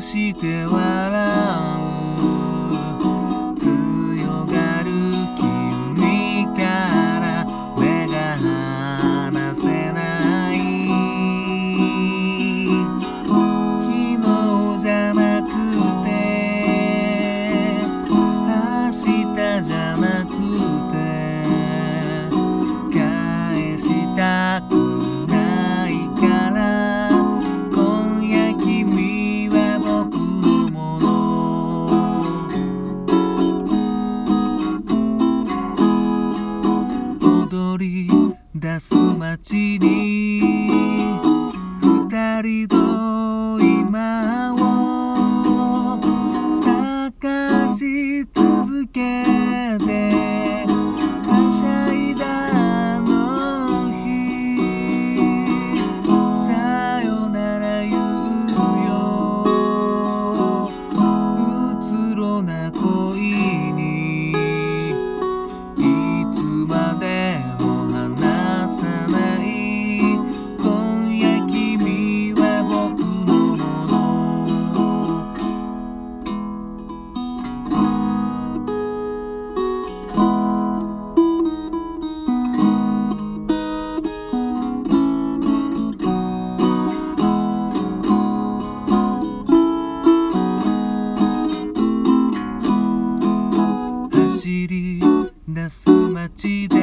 [0.00, 1.33] して笑う
[39.36, 40.23] 街に
[96.36, 96.73] す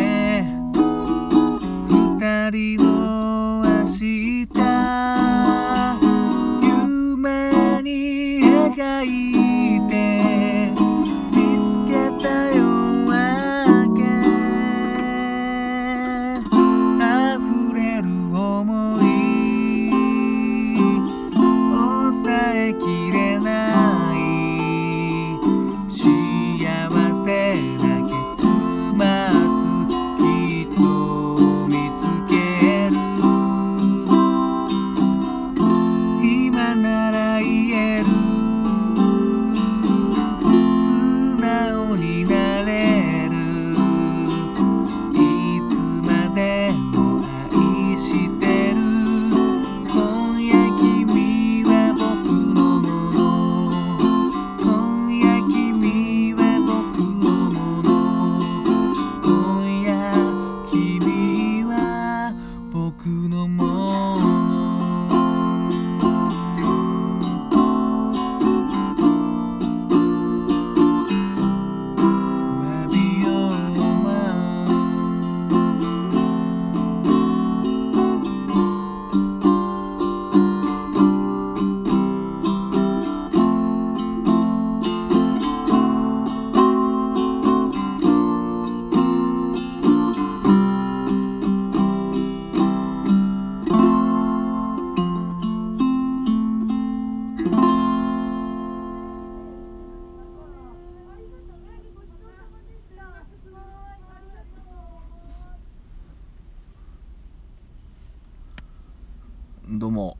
[109.73, 110.17] どうも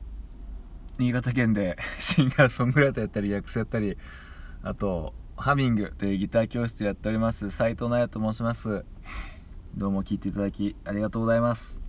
[0.98, 3.98] 新潟県で シンガーソングライターやったり役者やったり
[4.62, 8.86] あとハミングというギター教室やっております斉藤奈也と申します。
[9.76, 11.80] どうも聴いていただきありがとうございます。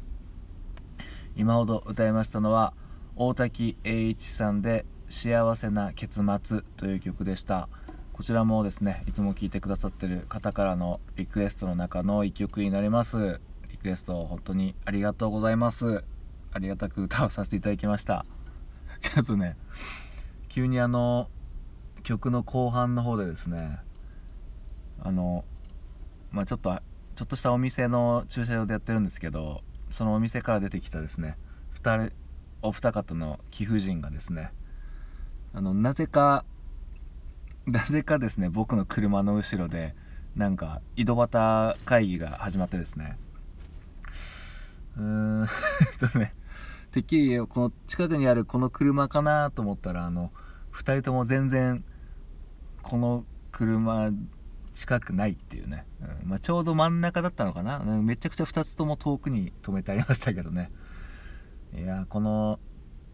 [1.38, 2.74] 今ほど歌いましたのは
[3.16, 7.70] 大滝栄一さんで「幸せな結末」という曲でした。
[8.12, 13.40] こちらもですねいつも聴いてくださってる方からのリクエストの中の一曲になります。
[13.70, 16.04] リクエスト本当にありがとうございます。
[16.54, 18.26] ありがたく歌をさせていただきました。
[19.02, 19.58] ちょっとね
[20.48, 21.30] 急にあの
[22.04, 23.80] 曲の後半の方でですね
[25.00, 25.44] あの
[26.32, 26.80] まあちょっと
[27.16, 31.38] ちょっとしたお店の駐車場でやってるんですけどそのお店から出てきたですね
[31.82, 32.16] 2人
[32.62, 34.52] お二方の貴婦人がですね
[35.54, 36.46] あのなぜか
[37.66, 39.96] なぜかですね僕の車の後ろで
[40.36, 43.18] なんか井戸端会議が始まってですね。
[44.98, 45.48] うーん
[46.12, 46.34] とね
[46.94, 50.32] てっきりこの近くにあるこの車かなと思ったらあの
[50.74, 51.84] 2人とも全然
[52.84, 54.12] この車
[54.74, 56.30] 近くないっていうね、うん。
[56.30, 58.06] まあ、ちょうど真ん中だったのかな、うん。
[58.06, 60.72] めちゃくちゃ2つとも遠くに止めてありましたけどね。
[61.76, 62.60] いやこの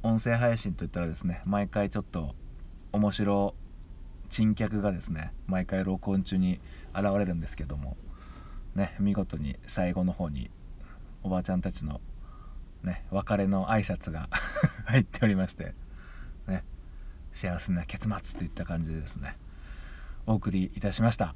[0.03, 2.35] 音声配信といったらですね毎回ちょっと
[2.91, 3.55] 面白
[4.29, 6.59] 珍客がですね毎回録音中に
[6.93, 7.95] 現れるんですけども
[8.75, 10.51] ね見事に最後の方に
[11.23, 12.01] おばあちゃんたちの
[12.83, 14.29] ね別れの挨拶が
[14.85, 15.73] 入っておりまして
[16.47, 16.63] ね
[17.31, 19.37] 幸せな結末といった感じでですね。
[20.25, 21.33] お送りいたしました。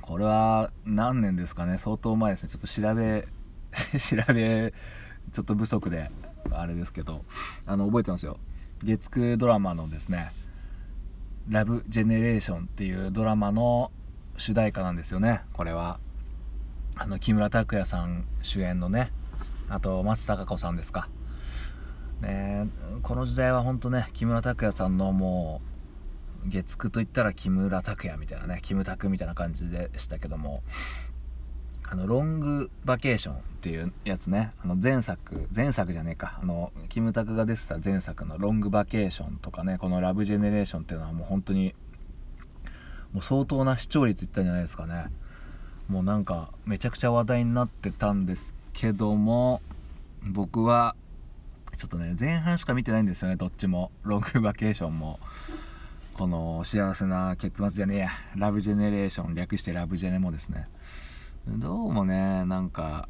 [0.00, 1.78] これは何年ですかね？
[1.78, 2.48] 相当前ですね。
[2.48, 3.28] ちょっと調べ
[3.98, 4.74] 調べ
[5.32, 6.10] ちょっと不足で
[6.50, 7.24] あれですけど
[7.66, 8.38] あの覚えてますよ。
[8.82, 10.30] 月9ドラマのですね
[11.48, 13.90] 「ラブジェネレーション」っていうドラマの
[14.36, 15.42] 主題歌なんですよね。
[15.52, 15.98] これは。
[16.96, 19.10] あの木村拓哉さん主演のね
[19.68, 21.08] あと松たか子さんですか。
[22.20, 22.68] ね
[23.02, 25.60] この時代は本当ね木村拓哉さんのも
[26.46, 30.62] う月9といったら木村拓哉みたいなねキムタクみたいな感じでしたけども
[31.88, 41.74] あのロングバケーションっていうやつねあの前作前作じゃねえかあのキムタクが出てた前作のロングバケーションとかねこのラブジェネレーションっていうのはもう本当に
[43.12, 45.06] もう相当な視聴率いったんじゃないですかね。
[45.88, 49.62] もうなんかめちゃくちゃ話題になってたんですけども
[50.30, 50.96] 僕は
[51.76, 53.90] ちょっとね前半しか見てないんですよねどっちも。
[54.02, 55.18] ロングバケーションも。
[56.14, 58.10] この幸せな結末じゃねえや。
[58.36, 60.68] ラブジェネレーション略してラブジェネもですね。
[61.46, 63.08] どうもねなんか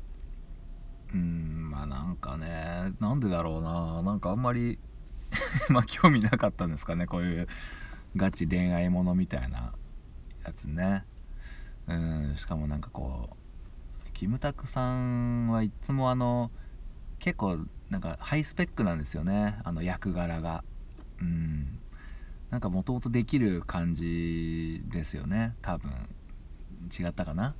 [1.12, 4.02] うんまあなんかねなんでだろうな。
[4.02, 4.78] なんかあんまり
[5.69, 7.06] まあ興味なかったんですかね。
[7.06, 7.46] こういう
[8.16, 9.72] ガチ恋愛ものみたいな
[10.44, 11.05] やつね。
[11.87, 13.44] うんしかもなんかこう
[14.14, 16.50] キムタクさんはいつもあの
[17.19, 17.58] 結構
[17.90, 19.58] なんかハイスペックなんですよね。
[19.64, 20.64] あの役柄が。
[21.20, 21.78] うん。
[22.50, 25.55] なんかもともとできる感じですよね。
[25.61, 25.90] 多分。
[26.99, 27.55] 違ったかな。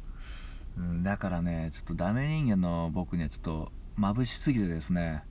[0.77, 5.23] うん、だからねちょっとダメ人間の僕にはちょっと眩しすぎてですね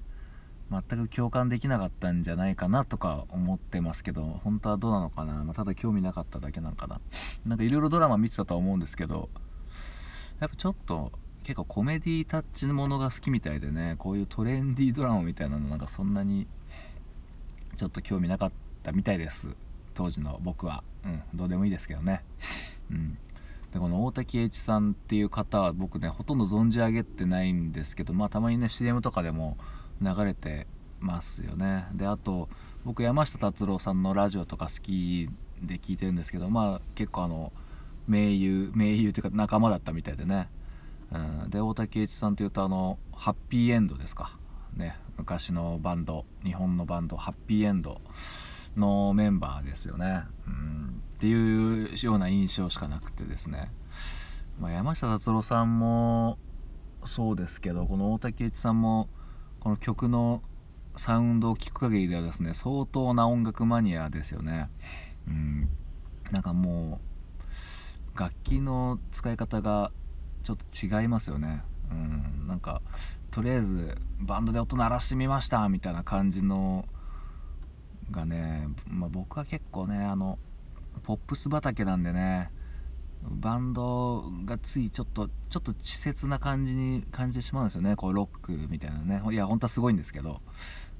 [0.71, 7.01] 全く共感できなかったんじゃないかなとか思ってますけど本当はどうなのかな、まあ、ただ興味なかっただけなのかな。
[7.45, 9.29] なんかいろいろドラマ見てたとは思うんですけど
[10.43, 11.09] やっぱちょっと
[11.43, 16.47] 結構コメディタッチのものが好きみたいでねこういうトレンディードラマみたいなのなんかそんなに
[17.77, 18.51] ちょっと興味なかっ
[18.83, 19.55] たみたいです。
[19.93, 20.83] 当時の僕は。
[21.05, 21.23] うん。
[21.33, 22.25] どうでもいいですけどね。
[22.91, 23.17] うん。
[23.71, 29.57] でこの大滝栄一さんっていう方は僕ねほとんど存じ上げてないんですけどまあたまにね CM とかでも
[30.01, 30.67] 流れて
[30.99, 31.87] ますよね。
[31.93, 32.49] であと
[32.83, 35.29] 僕山下達郎さんのラジオとか好き
[35.61, 37.53] で聞いてるんですけどまあ結構あの
[38.07, 40.49] 盟友盟友というか仲間だったみたいでね、
[41.11, 44.37] うん、で大滝栄一さんというとあのハッピーエンドですか。
[44.75, 44.97] ね。
[45.17, 48.01] 昔のバンド日本のバンドハッピーエンド
[48.75, 53.71] のメンバーですよね、うん、っていうような印象しかなくてですね、
[54.59, 56.37] まあ、山下達郎さんも
[57.05, 59.09] そうですけどこの大竹栄一さんも
[59.59, 60.41] この曲の
[60.95, 64.69] サウンドを聴く限りではですね相当な音楽マニアですよね、
[65.27, 65.69] うん、
[66.31, 67.12] なんかもう
[68.15, 69.91] 楽器の使い方が
[70.43, 71.63] ちょっと違いますよね。
[71.91, 72.81] うん、なんか
[73.31, 76.85] とりあえずバンドで音鳴らしてみましたみたいな感じの
[78.11, 80.39] がね、まあ、僕は結構ねあの
[81.03, 82.51] ポップス畑なんでね
[83.23, 87.95] バンドがついちょっとちょっと稚拙な感じに感じてしまうんですよね。
[87.95, 89.21] こうロックみたいなね。
[89.31, 90.41] いや本当はすごいんですけど、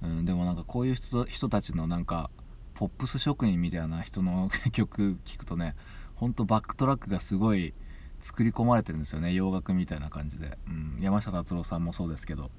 [0.01, 2.29] うん、でもなんかこういう人人たちのなんか
[2.75, 5.75] ポップス職人みたいな人の曲聴くとね
[6.15, 7.73] ほんとバックトラックがすごい
[8.19, 9.33] 作り込まれてるんですよね。
[9.33, 12.51] 洋楽みたいな感じで、うん、山下達郎さんもそうですけど。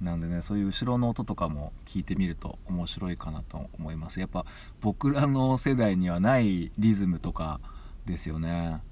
[0.00, 4.20] なんでねそういう後ろの音とかも聞いてみると面白いかなと思います。
[4.20, 4.44] やっぱ
[4.80, 7.60] 僕らの世代にはないリズムとか
[8.04, 8.82] ですよね。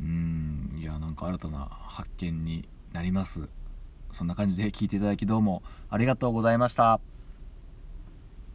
[0.00, 0.76] うん。
[0.78, 3.48] いやなんか新たな発見になります。
[4.12, 7.15] そんな感じで聞いていただきどうもありがとうございました。